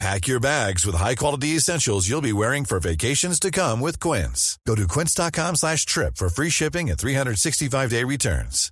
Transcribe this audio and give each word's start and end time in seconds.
Pack 0.00 0.26
your 0.26 0.40
bags 0.40 0.84
with 0.84 0.96
high-quality 0.96 1.56
essentials 1.56 2.08
you'll 2.08 2.20
be 2.20 2.32
wearing 2.32 2.64
for 2.64 2.80
vacations 2.80 3.38
to 3.40 3.50
come 3.50 3.80
with 3.80 4.00
Quince. 4.00 4.58
Go 4.66 4.74
to 4.74 4.86
quince.com 4.86 5.56
slash 5.56 5.86
trip 5.86 6.16
for 6.16 6.28
free 6.28 6.50
shipping 6.50 6.90
and 6.90 6.98
365-day 6.98 8.04
returns. 8.04 8.70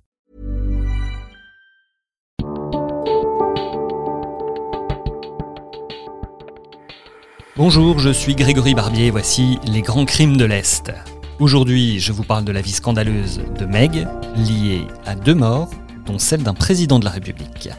Bonjour, 7.55 7.99
je 7.99 8.09
suis 8.09 8.33
Grégory 8.35 8.73
Barbier, 8.73 9.11
voici 9.11 9.59
les 9.63 9.83
grands 9.83 10.05
crimes 10.05 10.37
de 10.37 10.45
l'Est. 10.45 10.91
Aujourd'hui, 11.39 11.99
je 11.99 12.11
vous 12.11 12.23
parle 12.23 12.45
de 12.45 12.51
la 12.51 12.61
vie 12.61 12.71
scandaleuse 12.71 13.41
de 13.59 13.65
Meg, 13.65 14.07
liée 14.35 14.87
à 15.05 15.13
deux 15.13 15.35
morts, 15.35 15.69
dont 16.05 16.17
celle 16.17 16.41
d'un 16.41 16.55
président 16.55 16.97
de 16.97 17.05
la 17.05 17.11
République. 17.11 17.69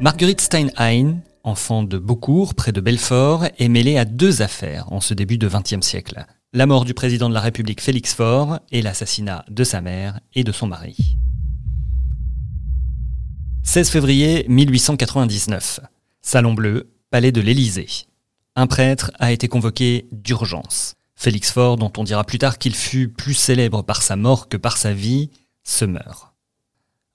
Marguerite 0.00 0.40
Steinheim, 0.40 1.22
enfant 1.42 1.82
de 1.82 1.98
Beaucourt, 1.98 2.54
près 2.54 2.70
de 2.70 2.80
Belfort, 2.80 3.46
est 3.58 3.68
mêlée 3.68 3.98
à 3.98 4.04
deux 4.04 4.42
affaires 4.42 4.92
en 4.92 5.00
ce 5.00 5.12
début 5.12 5.38
de 5.38 5.48
XXe 5.48 5.84
siècle. 5.84 6.24
La 6.52 6.66
mort 6.66 6.84
du 6.84 6.94
président 6.94 7.28
de 7.28 7.34
la 7.34 7.40
République 7.40 7.80
Félix 7.80 8.14
Faure 8.14 8.60
et 8.70 8.80
l'assassinat 8.80 9.44
de 9.50 9.64
sa 9.64 9.80
mère 9.80 10.20
et 10.34 10.44
de 10.44 10.52
son 10.52 10.68
mari. 10.68 11.16
16 13.64 13.90
février 13.90 14.46
1899. 14.48 15.80
Salon 16.22 16.54
Bleu, 16.54 16.92
palais 17.10 17.32
de 17.32 17.40
l'Élysée. 17.40 17.88
Un 18.54 18.68
prêtre 18.68 19.10
a 19.18 19.32
été 19.32 19.48
convoqué 19.48 20.06
d'urgence. 20.12 20.94
Félix 21.16 21.50
Faure, 21.50 21.76
dont 21.76 21.92
on 21.96 22.04
dira 22.04 22.22
plus 22.22 22.38
tard 22.38 22.58
qu'il 22.58 22.76
fut 22.76 23.08
plus 23.08 23.34
célèbre 23.34 23.82
par 23.82 24.02
sa 24.02 24.14
mort 24.14 24.48
que 24.48 24.56
par 24.56 24.76
sa 24.76 24.92
vie, 24.92 25.30
se 25.64 25.84
meurt. 25.84 26.34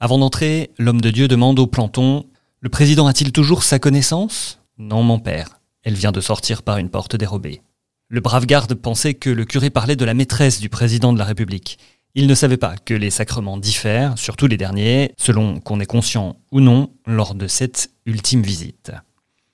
Avant 0.01 0.17
d'entrer, 0.17 0.71
l'homme 0.77 0.99
de 0.99 1.11
Dieu 1.11 1.29
demande 1.29 1.59
au 1.59 1.67
planton 1.67 2.25
Le 2.63 2.69
président 2.69 3.07
a-t-il 3.07 3.33
toujours 3.33 3.61
sa 3.61 3.77
connaissance? 3.77 4.61
Non, 4.77 5.03
mon 5.03 5.19
père. 5.19 5.59
Elle 5.83 5.95
vient 5.95 6.13
de 6.13 6.21
sortir 6.21 6.63
par 6.63 6.77
une 6.77 6.89
porte 6.89 7.17
dérobée. 7.17 7.61
Le 8.07 8.21
brave 8.21 8.45
garde 8.45 8.73
pensait 8.73 9.15
que 9.15 9.29
le 9.29 9.43
curé 9.43 9.69
parlait 9.69 9.97
de 9.97 10.05
la 10.05 10.13
maîtresse 10.13 10.61
du 10.61 10.69
président 10.69 11.11
de 11.11 11.19
la 11.19 11.25
République. 11.25 11.77
Il 12.15 12.25
ne 12.25 12.33
savait 12.33 12.55
pas 12.55 12.77
que 12.77 12.93
les 12.93 13.09
sacrements 13.09 13.57
diffèrent, 13.57 14.17
surtout 14.17 14.47
les 14.47 14.55
derniers, 14.55 15.11
selon 15.17 15.59
qu'on 15.59 15.81
est 15.81 15.85
conscient 15.85 16.37
ou 16.53 16.61
non, 16.61 16.93
lors 17.05 17.35
de 17.35 17.47
cette 17.47 17.91
ultime 18.05 18.43
visite. 18.43 18.93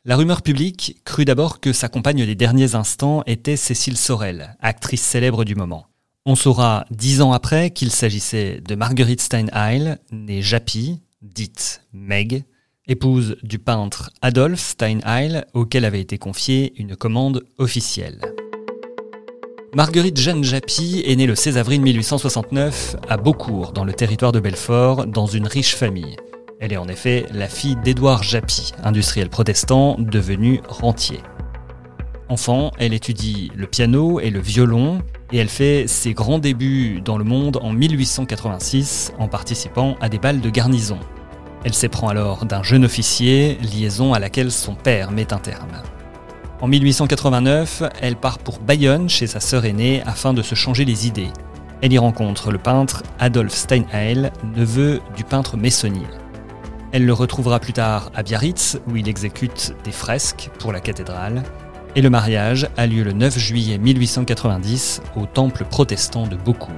La 0.06 0.16
rumeur 0.16 0.44
publique 0.44 1.02
crut 1.04 1.26
d'abord 1.26 1.60
que 1.62 1.74
sa 1.74 1.90
compagne 1.90 2.28
des 2.28 2.36
derniers 2.36 2.76
instants 2.76 3.24
était 3.26 3.58
Cécile 3.58 3.98
Sorel, 3.98 4.56
actrice 4.60 5.02
célèbre 5.02 5.46
du 5.46 5.56
moment. 5.56 5.88
On 6.28 6.36
saura 6.36 6.86
dix 6.92 7.22
ans 7.22 7.34
après 7.34 7.72
qu'il 7.72 7.90
s'agissait 7.90 8.62
de 8.62 8.76
Marguerite 8.76 9.22
Steinheil, 9.22 9.96
née 10.12 10.44
Japy, 10.44 11.02
dite 11.24 11.82
Meg, 11.92 12.44
épouse 12.90 13.38
du 13.44 13.60
peintre 13.60 14.10
Adolphe 14.24 14.60
Steinheil, 14.60 15.44
auquel 15.54 15.86
avait 15.86 16.02
été 16.02 16.18
confiée 16.18 16.74
une 16.76 16.96
commande 16.96 17.46
officielle. 17.60 18.20
Marguerite 19.76 20.20
Jeanne 20.20 20.44
Japy 20.44 21.04
est 21.06 21.16
née 21.16 21.28
le 21.28 21.36
16 21.36 21.60
avril 21.60 21.82
1869 21.82 22.96
à 23.08 23.18
Beaucourt, 23.18 23.72
dans 23.72 23.86
le 23.86 23.94
territoire 23.94 24.32
de 24.32 24.40
Belfort, 24.40 25.06
dans 25.06 25.28
une 25.28 25.46
riche 25.46 25.76
famille. 25.76 26.18
Elle 26.60 26.74
est 26.74 26.78
en 26.78 26.88
effet 26.88 27.28
la 27.32 27.48
fille 27.48 27.76
d'Édouard 27.76 28.24
Japy, 28.24 28.74
industriel 28.84 29.30
protestant 29.30 29.96
devenu 30.00 30.62
rentier. 30.68 31.20
Enfant, 32.28 32.72
elle 32.80 32.96
étudie 32.96 33.52
le 33.56 33.68
piano 33.68 34.20
et 34.20 34.32
le 34.32 34.40
violon 34.40 35.04
et 35.32 35.38
elle 35.38 35.50
fait 35.50 35.86
ses 35.88 36.14
grands 36.14 36.40
débuts 36.40 37.02
dans 37.02 37.20
le 37.20 37.24
monde 37.24 37.60
en 37.62 37.72
1886 37.72 39.14
en 39.20 39.28
participant 39.28 39.96
à 40.02 40.10
des 40.10 40.18
balles 40.18 40.42
de 40.42 40.50
garnison. 40.50 41.00
Elle 41.66 41.74
s'éprend 41.74 42.08
alors 42.08 42.46
d'un 42.46 42.64
jeune 42.64 42.86
officier, 42.86 43.58
liaison 43.62 44.14
à 44.14 44.20
laquelle 44.20 44.52
son 44.52 44.76
père 44.76 45.12
met 45.12 45.34
un 45.34 45.40
terme. 45.40 45.82
En 46.62 46.68
1889, 46.68 47.84
elle 48.02 48.16
part 48.16 48.40
pour 48.40 48.60
Bayonne 48.60 49.10
chez 49.10 49.28
sa 49.28 49.40
sœur 49.40 49.66
aînée 49.66 50.02
afin 50.06 50.34
de 50.34 50.42
se 50.42 50.56
changer 50.56 50.86
les 50.86 51.08
idées. 51.08 51.32
Elle 51.82 51.94
y 51.94 51.98
rencontre 51.98 52.52
le 52.52 52.58
peintre 52.58 53.04
Adolphe 53.20 53.56
Steinheil, 53.56 54.32
neveu 54.56 55.02
du 55.16 55.24
peintre 55.24 55.56
Messonnier. 55.56 56.08
Elle 56.92 57.06
le 57.06 57.14
retrouvera 57.14 57.60
plus 57.60 57.74
tard 57.74 58.12
à 58.16 58.24
Biarritz, 58.24 58.80
où 58.88 58.96
il 58.96 59.08
exécute 59.08 59.74
des 59.84 59.92
fresques 59.92 60.50
pour 60.60 60.74
la 60.74 60.80
cathédrale. 60.80 61.44
Et 61.96 62.02
le 62.02 62.10
mariage 62.10 62.68
a 62.78 62.88
lieu 62.88 63.04
le 63.04 63.14
9 63.14 63.38
juillet 63.38 63.78
1890 63.78 65.02
au 65.16 65.26
temple 65.26 65.66
protestant 65.66 66.28
de 66.28 66.36
Beaucourt. 66.36 66.74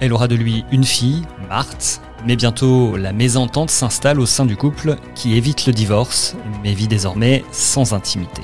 Elle 0.00 0.12
aura 0.12 0.28
de 0.28 0.36
lui 0.36 0.64
une 0.70 0.84
fille, 0.84 1.22
Marthe, 1.48 2.00
mais 2.24 2.36
bientôt 2.36 2.96
la 2.96 3.12
mésentente 3.12 3.68
s'installe 3.68 4.20
au 4.20 4.26
sein 4.26 4.46
du 4.46 4.56
couple 4.56 4.94
qui 5.16 5.34
évite 5.36 5.66
le 5.66 5.72
divorce, 5.72 6.36
mais 6.62 6.72
vit 6.72 6.86
désormais 6.86 7.44
sans 7.50 7.94
intimité. 7.94 8.42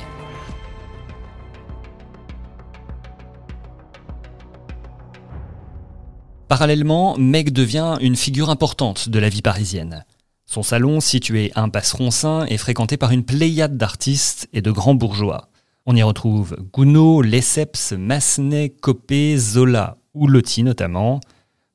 Parallèlement, 6.48 7.16
Meg 7.19 7.53
devient 7.53 7.98
une 8.00 8.16
figure 8.16 8.50
importante 8.50 9.09
de 9.09 9.19
la 9.20 9.28
vie 9.28 9.43
parisienne. 9.43 10.04
Son 10.47 10.64
salon, 10.64 10.98
situé 10.98 11.53
à 11.54 11.62
Impasse 11.62 11.93
Roncin, 11.93 12.47
est 12.47 12.56
fréquenté 12.56 12.97
par 12.97 13.12
une 13.12 13.25
pléiade 13.25 13.76
d'artistes 13.76 14.48
et 14.53 14.60
de 14.60 14.72
grands 14.72 14.94
bourgeois. 14.94 15.48
On 15.87 15.94
y 15.94 16.03
retrouve 16.03 16.56
Gounod, 16.72 17.25
Lesseps, 17.25 17.93
Massenet, 17.93 18.70
Copé, 18.70 19.37
Zola 19.38 19.98
ou 20.14 20.26
Lotti 20.26 20.64
notamment. 20.64 21.20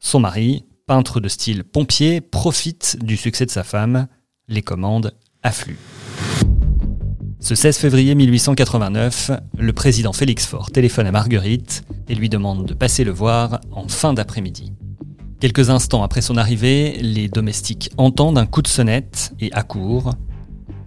Son 0.01 0.21
mari, 0.21 0.63
peintre 0.87 1.19
de 1.19 1.27
style 1.27 1.65
pompier, 1.65 2.21
profite 2.21 2.97
du 3.01 3.17
succès 3.17 3.45
de 3.45 3.51
sa 3.51 3.63
femme. 3.63 4.07
Les 4.47 4.61
commandes 4.61 5.13
affluent. 5.43 5.77
Ce 7.41 7.53
16 7.53 7.77
février 7.77 8.15
1889, 8.15 9.31
le 9.57 9.73
président 9.73 10.13
Félix 10.13 10.45
Faure 10.45 10.71
téléphone 10.71 11.05
à 11.05 11.11
Marguerite 11.11 11.83
et 12.07 12.15
lui 12.15 12.29
demande 12.29 12.65
de 12.65 12.73
passer 12.73 13.03
le 13.03 13.11
voir 13.11 13.59
en 13.71 13.89
fin 13.89 14.13
d'après-midi. 14.13 14.71
Quelques 15.41 15.69
instants 15.69 16.03
après 16.03 16.21
son 16.21 16.37
arrivée, 16.37 16.97
les 17.01 17.27
domestiques 17.27 17.91
entendent 17.97 18.37
un 18.37 18.45
coup 18.45 18.61
de 18.61 18.67
sonnette 18.67 19.33
et 19.39 19.51
accourent. 19.51 20.13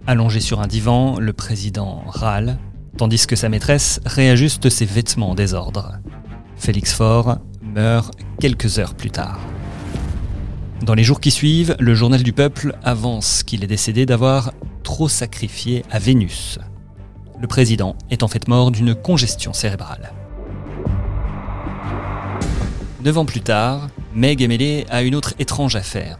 Allongé 0.07 0.39
sur 0.39 0.59
un 0.59 0.67
divan, 0.67 1.19
le 1.19 1.33
président 1.33 2.03
râle, 2.07 2.57
tandis 2.97 3.27
que 3.27 3.35
sa 3.35 3.49
maîtresse 3.49 3.99
réajuste 4.05 4.69
ses 4.69 4.85
vêtements 4.85 5.31
en 5.31 5.35
désordre. 5.35 5.99
Félix 6.55 6.93
Faure 6.93 7.37
meurt 7.61 8.13
quelques 8.43 8.77
heures 8.77 8.93
plus 8.93 9.09
tard. 9.09 9.39
Dans 10.81 10.95
les 10.95 11.05
jours 11.05 11.21
qui 11.21 11.31
suivent, 11.31 11.77
le 11.79 11.95
journal 11.95 12.23
du 12.23 12.33
peuple 12.33 12.75
avance 12.83 13.41
qu'il 13.41 13.63
est 13.63 13.67
décédé 13.67 14.05
d'avoir 14.05 14.51
trop 14.83 15.07
sacrifié 15.07 15.85
à 15.89 15.97
Vénus. 15.97 16.59
Le 17.39 17.47
président 17.47 17.95
est 18.11 18.21
en 18.21 18.27
fait 18.27 18.49
mort 18.49 18.71
d'une 18.71 18.95
congestion 18.95 19.53
cérébrale. 19.53 20.11
Neuf 23.05 23.17
ans 23.17 23.23
plus 23.23 23.39
tard, 23.39 23.87
Meg 24.13 24.41
est 24.41 24.49
mêlée 24.49 24.85
à 24.89 25.03
une 25.03 25.15
autre 25.15 25.35
étrange 25.39 25.77
affaire. 25.77 26.19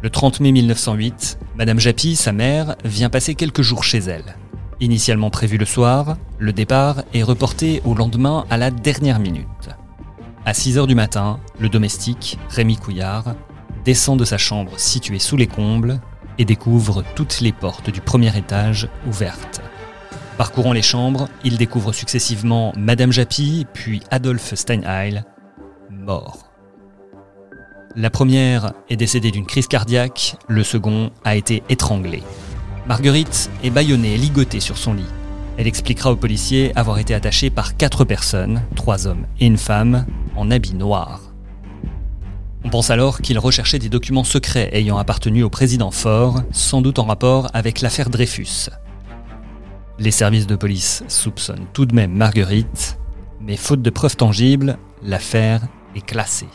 Le 0.00 0.08
30 0.08 0.40
mai 0.40 0.52
1908, 0.52 1.38
Madame 1.54 1.80
Japy, 1.80 2.16
sa 2.16 2.32
mère, 2.32 2.76
vient 2.82 3.10
passer 3.10 3.34
quelques 3.34 3.60
jours 3.60 3.84
chez 3.84 3.98
elle. 3.98 4.36
Initialement 4.80 5.28
prévu 5.28 5.58
le 5.58 5.66
soir, 5.66 6.16
le 6.38 6.54
départ 6.54 7.02
est 7.12 7.22
reporté 7.22 7.82
au 7.84 7.92
lendemain 7.92 8.46
à 8.48 8.56
la 8.56 8.70
dernière 8.70 9.18
minute. 9.18 9.68
À 10.46 10.54
6 10.54 10.78
heures 10.78 10.86
du 10.86 10.94
matin, 10.94 11.38
le 11.58 11.68
domestique, 11.68 12.38
Rémi 12.48 12.76
Couillard, 12.76 13.34
descend 13.84 14.18
de 14.18 14.24
sa 14.24 14.38
chambre 14.38 14.78
située 14.78 15.18
sous 15.18 15.36
les 15.36 15.46
combles 15.46 16.00
et 16.38 16.46
découvre 16.46 17.04
toutes 17.14 17.40
les 17.40 17.52
portes 17.52 17.90
du 17.90 18.00
premier 18.00 18.34
étage 18.36 18.88
ouvertes. 19.06 19.60
Parcourant 20.38 20.72
les 20.72 20.80
chambres, 20.80 21.28
il 21.44 21.58
découvre 21.58 21.92
successivement 21.92 22.72
Madame 22.74 23.12
Japy, 23.12 23.66
puis 23.74 24.00
Adolphe 24.10 24.54
Steinheil, 24.54 25.22
mort. 25.90 26.50
La 27.94 28.08
première 28.08 28.72
est 28.88 28.96
décédée 28.96 29.32
d'une 29.32 29.46
crise 29.46 29.68
cardiaque, 29.68 30.36
le 30.48 30.64
second 30.64 31.10
a 31.22 31.36
été 31.36 31.62
étranglé. 31.68 32.22
Marguerite 32.86 33.50
est 33.62 33.70
bâillonnée 33.70 34.16
ligotée 34.16 34.60
sur 34.60 34.78
son 34.78 34.94
lit. 34.94 35.04
Elle 35.58 35.66
expliquera 35.66 36.10
aux 36.10 36.16
policiers 36.16 36.72
avoir 36.76 36.98
été 36.98 37.12
attachée 37.12 37.50
par 37.50 37.76
quatre 37.76 38.06
personnes, 38.06 38.62
trois 38.76 39.06
hommes 39.06 39.26
et 39.38 39.46
une 39.46 39.58
femme, 39.58 40.06
en 40.36 40.50
habit 40.50 40.74
noir. 40.74 41.30
On 42.64 42.68
pense 42.68 42.90
alors 42.90 43.20
qu'il 43.20 43.38
recherchait 43.38 43.78
des 43.78 43.88
documents 43.88 44.24
secrets 44.24 44.68
ayant 44.72 44.98
appartenu 44.98 45.42
au 45.42 45.50
président 45.50 45.90
Faure, 45.90 46.42
sans 46.52 46.82
doute 46.82 46.98
en 46.98 47.04
rapport 47.04 47.48
avec 47.54 47.80
l'affaire 47.80 48.10
Dreyfus. 48.10 48.68
Les 49.98 50.10
services 50.10 50.46
de 50.46 50.56
police 50.56 51.02
soupçonnent 51.08 51.66
tout 51.72 51.86
de 51.86 51.94
même 51.94 52.12
Marguerite, 52.12 52.98
mais 53.40 53.56
faute 53.56 53.82
de 53.82 53.90
preuves 53.90 54.16
tangibles, 54.16 54.78
l'affaire 55.02 55.62
est 55.94 56.04
classée. 56.04 56.48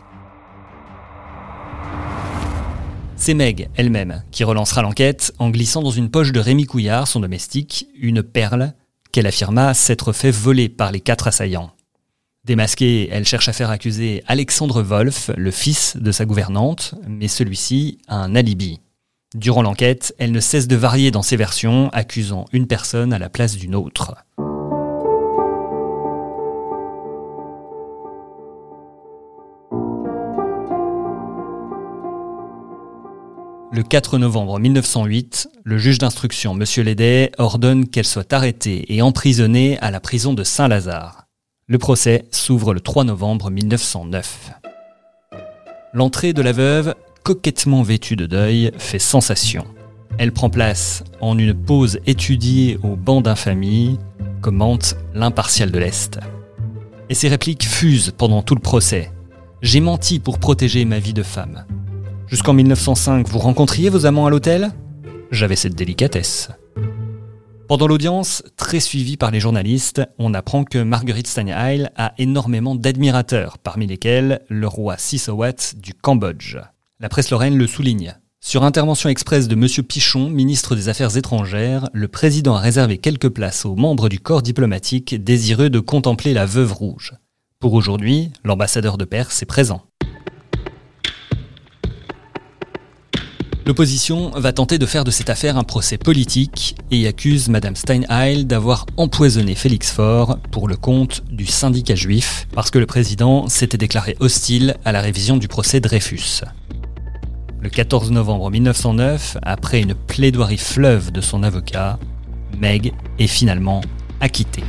C'est 3.16 3.34
Meg 3.34 3.70
elle-même 3.76 4.24
qui 4.30 4.44
relancera 4.44 4.82
l'enquête 4.82 5.34
en 5.40 5.50
glissant 5.50 5.82
dans 5.82 5.92
une 5.92 6.12
poche 6.12 6.32
de 6.32 6.40
Rémi 6.40 6.66
Couillard, 6.66 7.08
son 7.08 7.22
domestique, 7.22 7.88
une 8.00 8.22
perle 8.22 8.74
qu'elle 9.12 9.26
affirma 9.26 9.74
s'être 9.74 10.12
fait 10.12 10.32
voler 10.32 10.70
par 10.70 10.92
les 10.92 11.00
quatre 11.00 11.28
assaillants. 11.28 11.72
Démasquée, 12.46 13.10
elle 13.12 13.26
cherche 13.26 13.50
à 13.50 13.54
faire 13.54 13.72
accuser 13.72 14.24
Alexandre 14.28 14.84
Wolf, 14.84 15.32
le 15.36 15.50
fils 15.50 15.98
de 15.98 16.12
sa 16.12 16.26
gouvernante, 16.26 16.94
mais 17.08 17.28
celui-ci 17.28 17.98
a 18.08 18.18
un 18.18 18.36
alibi. 18.36 18.82
Durant 19.34 19.64
l'enquête, 19.64 20.14
elle 20.20 20.32
ne 20.32 20.40
cesse 20.40 20.68
de 20.68 20.76
varier 20.76 21.10
dans 21.10 21.24
ses 21.24 21.38
versions, 21.38 21.90
accusant 21.90 22.46
une 22.54 22.68
personne 22.68 23.14
à 23.14 23.20
la 23.20 23.30
place 23.30 23.58
d'une 23.58 23.74
autre. 23.74 24.14
Le 33.72 33.82
4 33.82 34.20
novembre 34.20 34.60
1908, 34.60 35.50
le 35.64 35.78
juge 35.80 35.98
d'instruction, 35.98 36.54
M. 36.54 36.64
Lédet, 36.86 37.32
ordonne 37.40 37.88
qu'elle 37.88 38.06
soit 38.06 38.32
arrêtée 38.32 38.86
et 38.96 39.02
emprisonnée 39.02 39.80
à 39.80 39.90
la 39.90 40.00
prison 40.00 40.36
de 40.36 40.44
Saint-Lazare. 40.44 41.25
Le 41.68 41.80
procès 41.80 42.26
s'ouvre 42.30 42.76
le 42.76 42.80
3 42.80 43.06
novembre 43.06 43.50
1909. 43.50 44.52
L'entrée 45.94 46.32
de 46.32 46.44
la 46.44 46.52
veuve, 46.52 46.94
coquettement 47.24 47.82
vêtue 47.82 48.16
de 48.16 48.28
deuil, 48.28 48.72
fait 48.78 49.00
sensation. 49.00 49.66
Elle 50.20 50.32
prend 50.32 50.52
place 50.52 51.04
en 51.22 51.40
une 51.40 51.56
pose 51.56 51.98
étudiée 52.06 52.78
au 52.84 52.96
banc 52.96 53.22
d'infamie, 53.22 53.98
commente 54.42 54.96
l'impartial 55.16 55.72
de 55.72 55.80
l'Est. 55.80 56.20
Et 57.10 57.16
ses 57.16 57.30
répliques 57.30 57.66
fusent 57.66 58.14
pendant 58.16 58.44
tout 58.44 58.54
le 58.54 58.62
procès. 58.62 59.12
J'ai 59.64 59.82
menti 59.82 60.20
pour 60.20 60.38
protéger 60.38 60.86
ma 60.86 61.00
vie 61.00 61.14
de 61.14 61.24
femme. 61.24 61.66
Jusqu'en 62.28 62.54
1905, 62.54 63.28
vous 63.28 63.40
rencontriez 63.40 63.90
vos 63.90 64.06
amants 64.06 64.28
à 64.28 64.30
l'hôtel? 64.30 64.70
J'avais 65.32 65.56
cette 65.56 65.74
délicatesse. 65.74 66.52
Pendant 67.68 67.88
l'audience, 67.88 68.44
très 68.58 68.80
suivie 68.80 69.18
par 69.18 69.32
les 69.32 69.40
journalistes, 69.40 70.04
on 70.20 70.36
apprend 70.36 70.66
que 70.66 70.78
Marguerite 70.78 71.26
Steinheil 71.26 71.90
a 71.96 72.14
énormément 72.20 72.76
d'admirateurs, 72.76 73.58
parmi 73.58 73.88
lesquels 73.88 74.42
le 74.50 74.68
roi 74.68 74.98
Sisowat 75.00 75.74
du 75.76 75.96
Cambodge. 75.96 76.58
La 77.00 77.10
presse 77.10 77.32
lorraine 77.32 77.58
le 77.58 77.66
souligne. 77.66 78.14
Sur 78.40 78.64
intervention 78.64 79.10
express 79.10 79.48
de 79.48 79.56
M. 79.56 79.84
Pichon, 79.84 80.30
ministre 80.30 80.76
des 80.76 80.90
Affaires 80.90 81.18
étrangères, 81.18 81.90
le 81.92 82.08
président 82.08 82.56
a 82.56 82.60
réservé 82.60 83.00
quelques 83.00 83.30
places 83.30 83.66
aux 83.66 83.76
membres 83.76 84.10
du 84.10 84.20
corps 84.20 84.44
diplomatique 84.44 85.16
désireux 85.24 85.72
de 85.72 85.80
contempler 85.80 86.36
la 86.36 86.46
veuve 86.46 86.72
rouge. 86.72 87.16
Pour 87.60 87.74
aujourd'hui, 87.74 88.30
l'ambassadeur 88.44 89.00
de 89.00 89.06
Perse 89.06 89.42
est 89.42 89.48
présent. 89.48 89.82
L'opposition 93.68 94.30
va 94.30 94.54
tenter 94.54 94.78
de 94.78 94.86
faire 94.86 95.04
de 95.04 95.10
cette 95.10 95.32
affaire 95.32 95.58
un 95.58 95.64
procès 95.64 95.98
politique 95.98 96.76
et 96.92 97.08
accuse 97.08 97.50
Madame 97.50 97.76
Steinheil 97.76 98.46
d'avoir 98.46 98.86
empoisonné 98.96 99.56
Félix 99.56 99.92
Faure 99.92 100.38
pour 100.52 100.68
le 100.68 100.76
compte 100.78 101.24
du 101.32 101.48
syndicat 101.48 101.96
juif 101.96 102.48
parce 102.54 102.70
que 102.70 102.78
le 102.78 102.86
président 102.86 103.48
s'était 103.48 103.80
déclaré 103.80 104.18
hostile 104.20 104.76
à 104.86 104.92
la 104.92 105.02
révision 105.02 105.38
du 105.38 105.48
procès 105.48 105.80
Dreyfus. 105.80 106.42
Le 107.60 107.70
14 107.70 108.12
novembre 108.12 108.52
1909, 108.52 109.38
après 109.42 109.82
une 109.82 109.96
plaidoirie 109.96 110.60
fleuve 110.60 111.12
de 111.12 111.22
son 111.22 111.42
avocat, 111.42 111.98
Meg 112.60 112.94
est 113.18 113.26
finalement 113.26 113.82
acquittée. 114.20 114.64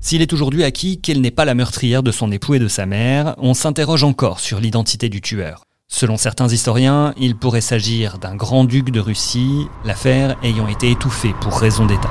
S'il 0.00 0.22
est 0.22 0.32
aujourd'hui 0.32 0.64
acquis 0.64 1.00
qu'elle 1.00 1.20
n'est 1.20 1.30
pas 1.30 1.44
la 1.44 1.54
meurtrière 1.54 2.02
de 2.02 2.10
son 2.10 2.32
époux 2.32 2.54
et 2.54 2.58
de 2.58 2.66
sa 2.66 2.86
mère, 2.86 3.36
on 3.38 3.54
s'interroge 3.54 4.02
encore 4.02 4.40
sur 4.40 4.58
l'identité 4.58 5.08
du 5.08 5.20
tueur. 5.20 5.62
Selon 5.94 6.16
certains 6.16 6.48
historiens, 6.48 7.12
il 7.18 7.36
pourrait 7.36 7.60
s'agir 7.60 8.16
d'un 8.16 8.34
grand-duc 8.34 8.90
de 8.90 8.98
Russie, 8.98 9.66
l'affaire 9.84 10.38
ayant 10.42 10.66
été 10.66 10.90
étouffée 10.90 11.34
pour 11.42 11.60
raison 11.60 11.84
d'État. 11.84 12.10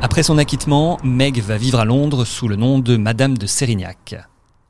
Après 0.00 0.22
son 0.22 0.38
acquittement, 0.38 0.98
Meg 1.04 1.38
va 1.42 1.58
vivre 1.58 1.78
à 1.78 1.84
Londres 1.84 2.24
sous 2.24 2.48
le 2.48 2.56
nom 2.56 2.78
de 2.78 2.96
Madame 2.96 3.36
de 3.36 3.46
Sérignac. 3.46 4.16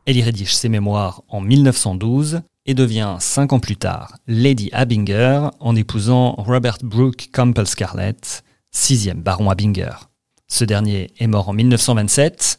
Elle 0.04 0.16
y 0.16 0.22
rédige 0.22 0.52
ses 0.56 0.68
mémoires 0.68 1.22
en 1.28 1.40
1912 1.40 2.40
et 2.66 2.74
devient 2.74 3.18
cinq 3.20 3.52
ans 3.52 3.60
plus 3.60 3.76
tard 3.76 4.16
Lady 4.26 4.68
Abinger 4.72 5.48
en 5.60 5.76
épousant 5.76 6.34
Robert 6.36 6.78
Brooke 6.82 7.28
Campbell 7.32 7.68
Scarlett, 7.68 8.42
sixième 8.72 9.22
baron 9.22 9.48
Abinger. 9.48 9.94
Ce 10.48 10.64
dernier 10.64 11.12
est 11.20 11.28
mort 11.28 11.48
en 11.48 11.52
1927 11.52 12.58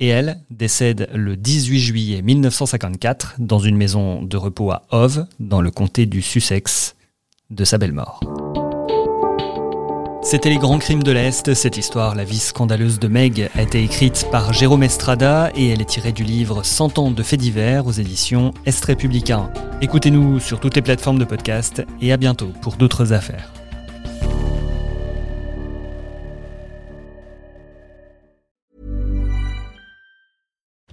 et 0.00 0.08
elle 0.08 0.40
décède 0.50 1.08
le 1.14 1.36
18 1.36 1.78
juillet 1.78 2.22
1954 2.22 3.36
dans 3.38 3.58
une 3.58 3.76
maison 3.76 4.22
de 4.22 4.36
repos 4.36 4.70
à 4.72 4.82
Hove, 4.90 5.26
dans 5.38 5.60
le 5.60 5.70
comté 5.70 6.06
du 6.06 6.22
Sussex, 6.22 6.96
de 7.50 7.64
sa 7.64 7.78
belle 7.78 7.92
mort. 7.92 8.20
C'était 10.22 10.50
Les 10.50 10.58
Grands 10.58 10.78
Crimes 10.78 11.02
de 11.02 11.12
l'Est. 11.12 11.54
Cette 11.54 11.78
histoire, 11.78 12.14
la 12.14 12.24
vie 12.24 12.38
scandaleuse 12.38 12.98
de 12.98 13.08
Meg, 13.08 13.50
a 13.54 13.62
été 13.62 13.82
écrite 13.82 14.26
par 14.30 14.52
Jérôme 14.52 14.82
Estrada 14.82 15.50
et 15.54 15.68
elle 15.68 15.80
est 15.80 15.88
tirée 15.88 16.12
du 16.12 16.24
livre 16.24 16.62
100 16.62 16.98
ans 16.98 17.10
de 17.10 17.22
faits 17.22 17.40
divers 17.40 17.86
aux 17.86 17.92
éditions 17.92 18.52
Est 18.66 18.84
républicain. 18.84 19.50
Écoutez-nous 19.80 20.38
sur 20.38 20.60
toutes 20.60 20.76
les 20.76 20.82
plateformes 20.82 21.18
de 21.18 21.24
podcast 21.24 21.82
et 22.02 22.12
à 22.12 22.18
bientôt 22.18 22.52
pour 22.60 22.76
d'autres 22.76 23.12
affaires. 23.12 23.50